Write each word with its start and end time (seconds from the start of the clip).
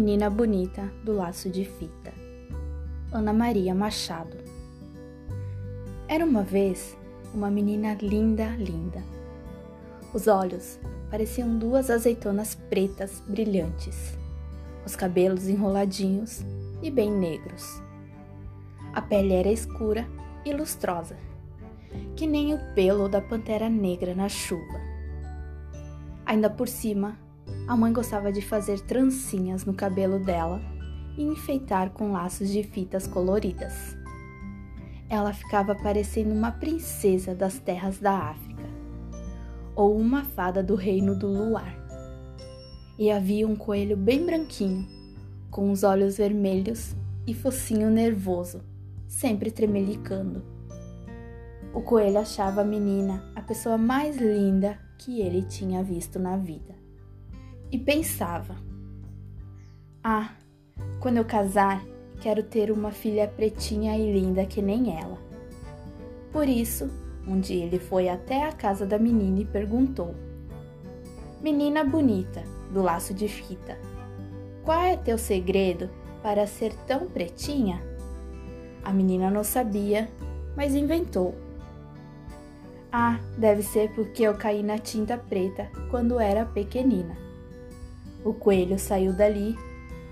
Menina 0.00 0.30
Bonita 0.30 0.92
do 1.02 1.12
Laço 1.12 1.50
de 1.50 1.64
Fita. 1.64 2.14
Ana 3.10 3.32
Maria 3.32 3.74
Machado. 3.74 4.36
Era 6.06 6.24
uma 6.24 6.44
vez 6.44 6.96
uma 7.34 7.50
menina 7.50 7.94
linda, 8.00 8.46
linda. 8.58 9.02
Os 10.14 10.28
olhos 10.28 10.78
pareciam 11.10 11.58
duas 11.58 11.90
azeitonas 11.90 12.54
pretas 12.54 13.20
brilhantes, 13.26 14.16
os 14.86 14.94
cabelos 14.94 15.48
enroladinhos 15.48 16.44
e 16.80 16.92
bem 16.92 17.10
negros. 17.10 17.82
A 18.94 19.02
pele 19.02 19.34
era 19.34 19.50
escura 19.50 20.06
e 20.44 20.52
lustrosa, 20.52 21.16
que 22.14 22.24
nem 22.24 22.54
o 22.54 22.74
pelo 22.76 23.08
da 23.08 23.20
pantera 23.20 23.68
negra 23.68 24.14
na 24.14 24.28
chuva. 24.28 24.80
Ainda 26.24 26.48
por 26.48 26.68
cima, 26.68 27.18
a 27.68 27.76
mãe 27.76 27.92
gostava 27.92 28.32
de 28.32 28.40
fazer 28.40 28.80
trancinhas 28.80 29.66
no 29.66 29.74
cabelo 29.74 30.18
dela 30.18 30.58
e 31.18 31.22
enfeitar 31.22 31.90
com 31.90 32.12
laços 32.12 32.48
de 32.48 32.62
fitas 32.62 33.06
coloridas. 33.06 33.94
Ela 35.06 35.34
ficava 35.34 35.74
parecendo 35.74 36.32
uma 36.32 36.50
princesa 36.50 37.34
das 37.34 37.58
terras 37.58 37.98
da 37.98 38.30
África 38.30 38.64
ou 39.76 39.98
uma 39.98 40.24
fada 40.24 40.62
do 40.62 40.74
reino 40.74 41.14
do 41.14 41.28
luar. 41.28 41.76
E 42.98 43.10
havia 43.10 43.46
um 43.46 43.54
coelho 43.54 43.98
bem 43.98 44.24
branquinho, 44.24 44.88
com 45.50 45.70
os 45.70 45.82
olhos 45.82 46.16
vermelhos 46.16 46.96
e 47.26 47.34
focinho 47.34 47.90
nervoso, 47.90 48.62
sempre 49.06 49.50
tremelicando. 49.50 50.42
O 51.74 51.82
coelho 51.82 52.18
achava 52.18 52.62
a 52.62 52.64
menina 52.64 53.30
a 53.36 53.42
pessoa 53.42 53.76
mais 53.76 54.16
linda 54.16 54.78
que 54.96 55.20
ele 55.20 55.42
tinha 55.42 55.82
visto 55.84 56.18
na 56.18 56.36
vida 56.36 56.87
e 57.70 57.78
pensava: 57.78 58.56
Ah, 60.02 60.30
quando 61.00 61.18
eu 61.18 61.24
casar, 61.24 61.84
quero 62.20 62.42
ter 62.42 62.70
uma 62.70 62.90
filha 62.90 63.28
pretinha 63.28 63.96
e 63.96 64.12
linda 64.12 64.44
que 64.46 64.60
nem 64.60 64.98
ela. 64.98 65.18
Por 66.32 66.48
isso, 66.48 66.90
um 67.26 67.38
dia 67.38 67.64
ele 67.64 67.78
foi 67.78 68.08
até 68.08 68.44
a 68.44 68.52
casa 68.52 68.86
da 68.86 68.98
menina 68.98 69.40
e 69.40 69.44
perguntou: 69.44 70.14
Menina 71.40 71.84
bonita, 71.84 72.42
do 72.72 72.82
laço 72.82 73.14
de 73.14 73.28
fita, 73.28 73.78
qual 74.64 74.80
é 74.80 74.96
teu 74.96 75.18
segredo 75.18 75.88
para 76.22 76.46
ser 76.46 76.74
tão 76.86 77.08
pretinha? 77.08 77.82
A 78.82 78.92
menina 78.92 79.30
não 79.30 79.44
sabia, 79.44 80.08
mas 80.56 80.74
inventou. 80.74 81.34
Ah, 82.90 83.20
deve 83.36 83.62
ser 83.62 83.92
porque 83.94 84.22
eu 84.22 84.34
caí 84.34 84.62
na 84.62 84.78
tinta 84.78 85.18
preta 85.18 85.70
quando 85.90 86.18
era 86.18 86.46
pequenina. 86.46 87.27
O 88.24 88.32
coelho 88.32 88.78
saiu 88.78 89.12
dali, 89.12 89.56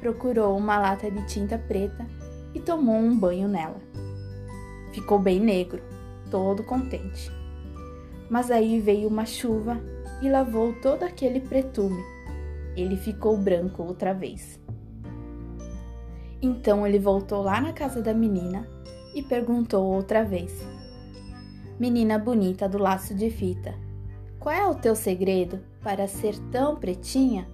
procurou 0.00 0.56
uma 0.56 0.78
lata 0.78 1.10
de 1.10 1.26
tinta 1.26 1.58
preta 1.58 2.06
e 2.54 2.60
tomou 2.60 2.96
um 2.96 3.18
banho 3.18 3.48
nela. 3.48 3.80
Ficou 4.92 5.18
bem 5.18 5.40
negro, 5.40 5.82
todo 6.30 6.62
contente. 6.62 7.30
Mas 8.30 8.50
aí 8.50 8.80
veio 8.80 9.08
uma 9.08 9.26
chuva 9.26 9.80
e 10.22 10.30
lavou 10.30 10.72
todo 10.80 11.02
aquele 11.02 11.40
pretume. 11.40 12.02
Ele 12.76 12.96
ficou 12.96 13.36
branco 13.36 13.82
outra 13.82 14.14
vez. 14.14 14.60
Então 16.40 16.86
ele 16.86 16.98
voltou 16.98 17.42
lá 17.42 17.60
na 17.60 17.72
casa 17.72 18.02
da 18.02 18.14
menina 18.14 18.68
e 19.14 19.22
perguntou 19.22 19.84
outra 19.84 20.24
vez: 20.24 20.52
Menina 21.78 22.18
bonita 22.18 22.68
do 22.68 22.78
laço 22.78 23.14
de 23.14 23.30
fita, 23.30 23.74
qual 24.38 24.54
é 24.54 24.66
o 24.66 24.74
teu 24.74 24.94
segredo 24.94 25.60
para 25.82 26.06
ser 26.06 26.38
tão 26.50 26.76
pretinha? 26.76 27.48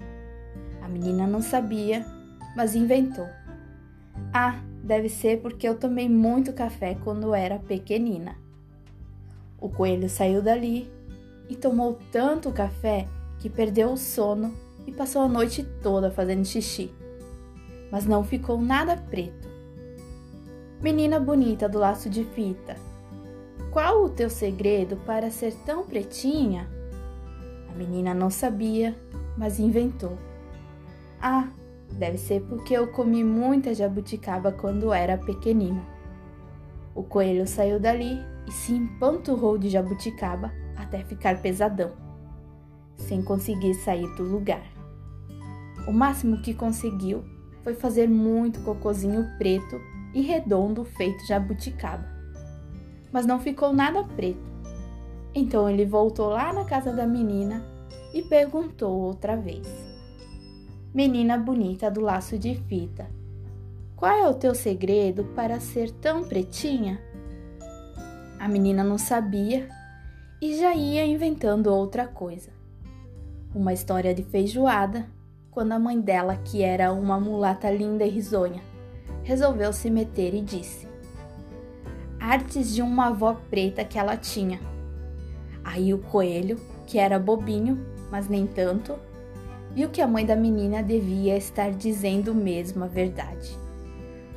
Menina 0.93 1.27
não 1.27 1.41
sabia, 1.41 2.05
mas 2.55 2.75
inventou. 2.75 3.27
Ah, 4.33 4.61
deve 4.85 5.08
ser 5.08 5.41
porque 5.41 5.67
eu 5.67 5.75
tomei 5.75 6.08
muito 6.08 6.53
café 6.53 6.97
quando 7.03 7.35
era 7.35 7.58
pequenina. 7.58 8.36
O 9.58 9.70
coelho 9.70 10.11
saiu 10.11 10.42
dali 10.42 10.91
e 11.48 11.57
tomou 11.57 11.98
tanto 12.11 12.52
café 12.52 13.08
que 13.39 13.48
perdeu 13.48 13.92
o 13.92 13.97
sono 13.97 14.52
e 14.86 14.92
passou 14.92 15.23
a 15.23 15.29
noite 15.29 15.63
toda 15.83 16.11
fazendo 16.11 16.45
xixi. 16.45 16.92
Mas 17.91 18.05
não 18.05 18.23
ficou 18.23 18.61
nada 18.61 18.97
preto. 18.97 19.48
Menina 20.83 21.19
bonita 21.19 21.69
do 21.69 21.79
laço 21.79 22.11
de 22.11 22.25
fita, 22.25 22.77
qual 23.70 24.05
o 24.05 24.11
teu 24.11 24.29
segredo 24.29 24.97
para 25.07 25.31
ser 25.31 25.55
tão 25.64 25.86
pretinha? 25.86 26.69
A 27.70 27.75
menina 27.79 28.13
não 28.13 28.29
sabia, 28.29 28.95
mas 29.39 29.58
inventou. 29.58 30.19
Ah, 31.24 31.48
deve 31.92 32.18
ser 32.18 32.42
porque 32.48 32.74
eu 32.74 32.88
comi 32.88 33.22
muita 33.22 33.72
jabuticaba 33.72 34.50
quando 34.50 34.92
era 34.92 35.16
pequenina. 35.16 35.80
O 36.96 37.05
coelho 37.05 37.46
saiu 37.46 37.78
dali 37.78 38.18
e 38.48 38.50
se 38.50 38.72
empanturrou 38.74 39.56
de 39.56 39.68
jabuticaba 39.68 40.52
até 40.77 41.05
ficar 41.05 41.40
pesadão, 41.40 41.92
sem 42.96 43.22
conseguir 43.22 43.74
sair 43.74 44.08
do 44.16 44.24
lugar. 44.24 44.66
O 45.86 45.92
máximo 45.92 46.42
que 46.42 46.55
conseguiu 46.55 47.22
foi 47.62 47.74
fazer 47.74 48.08
muito 48.08 48.60
cocozinho 48.62 49.24
preto 49.39 49.80
e 50.12 50.22
redondo 50.22 50.84
feito 50.84 51.24
jabuticaba. 51.28 52.04
Mas 53.12 53.27
não 53.27 53.39
ficou 53.39 53.72
nada 53.72 54.02
preto. 54.02 54.50
Então 55.33 55.70
ele 55.70 55.86
voltou 55.86 56.30
lá 56.30 56.52
na 56.52 56.64
casa 56.64 56.92
da 56.92 57.06
menina 57.06 57.64
e 58.12 58.22
perguntou 58.22 58.92
outra 58.92 59.36
vez. 59.36 59.92
Menina 60.95 61.39
bonita 61.39 61.91
do 61.91 62.03
laço 62.03 62.39
de 62.39 62.55
fita, 62.55 63.07
qual 63.97 64.13
é 64.13 64.29
o 64.29 64.35
teu 64.35 64.55
segredo 64.55 65.25
para 65.35 65.58
ser 65.58 65.91
tão 65.91 66.23
pretinha? 66.23 67.01
A 68.39 68.47
menina 68.47 68.85
não 68.85 68.98
sabia 68.98 69.70
e 70.39 70.55
já 70.55 70.75
ia 70.75 71.07
inventando 71.07 71.69
outra 71.69 72.07
coisa. 72.07 72.51
Uma 73.55 73.73
história 73.73 74.14
de 74.14 74.23
feijoada, 74.23 75.07
quando 75.51 75.73
a 75.73 75.79
mãe 75.79 75.98
dela, 75.98 76.36
que 76.36 76.63
era 76.63 76.92
uma 76.92 77.19
mulata 77.19 77.70
linda 77.70 78.05
e 78.05 78.11
risonha, 78.11 78.61
resolveu 79.23 79.73
se 79.73 79.89
meter 79.89 80.35
e 80.35 80.42
disse: 80.42 80.86
Artes 82.20 82.75
de 82.75 82.83
uma 82.83 83.07
avó 83.07 83.41
preta 83.48 83.83
que 83.83 83.98
ela 83.98 84.14
tinha. 84.14 84.61
Aí 85.64 85.95
o 85.95 85.98
coelho, 85.98 86.61
que 86.86 86.98
era 86.98 87.19
bobinho, 87.19 87.83
mas 88.11 88.29
nem 88.29 88.47
tanto, 88.47 88.95
viu 89.74 89.88
que 89.88 90.00
a 90.00 90.06
mãe 90.06 90.24
da 90.24 90.36
menina 90.36 90.83
devia 90.83 91.36
estar 91.36 91.70
dizendo 91.70 92.34
mesmo 92.34 92.84
a 92.84 92.86
verdade. 92.86 93.58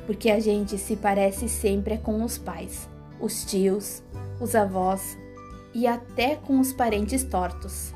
Porque 0.06 0.30
a 0.30 0.40
gente 0.40 0.78
se 0.78 0.96
parece 0.96 1.48
sempre 1.48 1.98
com 1.98 2.22
os 2.24 2.38
pais, 2.38 2.88
os 3.20 3.44
tios, 3.44 4.02
os 4.40 4.54
avós 4.54 5.16
e 5.74 5.86
até 5.86 6.36
com 6.36 6.58
os 6.58 6.72
parentes 6.72 7.22
tortos. 7.24 7.92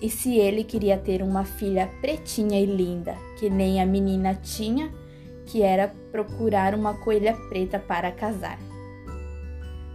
E 0.00 0.10
se 0.10 0.36
ele 0.36 0.64
queria 0.64 0.98
ter 0.98 1.22
uma 1.22 1.44
filha 1.44 1.88
pretinha 2.00 2.60
e 2.60 2.66
linda, 2.66 3.14
que 3.38 3.48
nem 3.48 3.80
a 3.80 3.86
menina 3.86 4.34
tinha, 4.34 4.92
que 5.46 5.62
era 5.62 5.94
procurar 6.10 6.74
uma 6.74 6.94
coelha 6.94 7.36
preta 7.48 7.78
para 7.78 8.10
casar. 8.10 8.58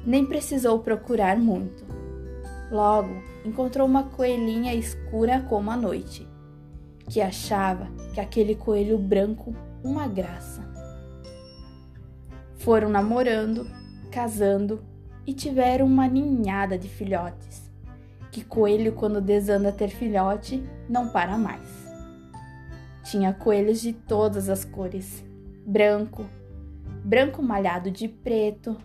Nem 0.06 0.26
precisou 0.26 0.80
procurar 0.80 1.38
muito. 1.38 1.84
Logo, 2.72 3.22
encontrou 3.44 3.86
uma 3.86 4.04
coelhinha 4.04 4.74
escura 4.74 5.46
como 5.50 5.72
a 5.72 5.76
noite 5.76 6.27
que 7.10 7.22
achava 7.22 7.88
que 8.14 8.20
aquele 8.20 8.56
coelho 8.56 8.98
branco 8.98 9.56
uma 9.84 10.08
graça. 10.08 10.62
Foram 12.58 12.90
namorando, 12.90 13.68
casando 14.12 14.84
e 15.26 15.34
tiveram 15.34 15.86
uma 15.86 16.08
ninhada 16.08 16.78
de 16.78 16.90
filhotes. 16.90 17.72
Que 18.32 18.44
coelho, 18.44 18.92
quando 18.94 19.22
desanda 19.22 19.72
ter 19.72 19.90
filhote, 19.90 20.64
não 20.90 21.10
para 21.10 21.38
mais. 21.38 21.88
Tinha 23.04 23.34
coelhos 23.34 23.82
de 23.82 23.94
todas 23.94 24.50
as 24.50 24.66
cores: 24.66 25.24
branco, 25.66 26.26
branco 27.04 27.42
malhado 27.42 27.90
de 27.90 28.08
preto, 28.08 28.78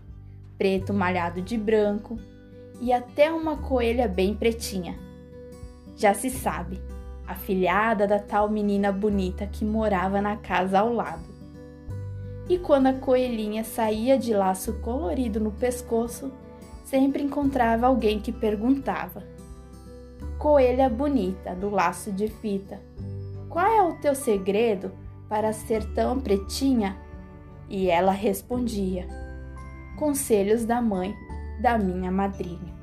preto 0.57 0.95
malhado 0.95 1.43
de 1.43 1.59
branco 1.59 2.19
e 2.81 2.93
até 2.93 3.33
uma 3.33 3.57
coelha 3.57 4.07
bem 4.07 4.35
pretinha. 4.35 4.97
Já 5.97 6.15
se 6.15 6.31
sabe, 6.31 6.81
a 7.32 7.34
filhada 7.34 8.06
da 8.06 8.19
tal 8.19 8.49
menina 8.49 8.93
bonita 8.93 9.46
que 9.46 9.64
morava 9.64 10.20
na 10.20 10.37
casa 10.37 10.81
ao 10.81 10.93
lado. 10.93 11.25
E 12.49 12.58
quando 12.58 12.88
a 12.88 12.93
coelhinha 12.93 13.64
saía 13.64 14.19
de 14.19 14.34
laço 14.34 14.75
colorido 14.81 15.40
no 15.40 15.50
pescoço, 15.50 16.31
sempre 16.84 17.23
encontrava 17.23 17.87
alguém 17.87 18.20
que 18.20 18.31
perguntava: 18.31 19.23
Coelha 20.38 20.90
bonita 20.90 21.55
do 21.55 21.70
laço 21.70 22.12
de 22.12 22.29
fita, 22.29 22.81
qual 23.49 23.67
é 23.67 23.82
o 23.82 23.94
teu 23.94 24.14
segredo 24.14 24.93
para 25.29 25.52
ser 25.52 25.84
tão 25.94 26.20
pretinha? 26.20 26.99
E 27.67 27.88
ela 27.88 28.12
respondia: 28.12 29.08
Conselhos 29.99 30.67
da 30.67 30.82
mãe 30.82 31.14
da 31.62 31.79
minha 31.79 32.11
madrinha. 32.11 32.81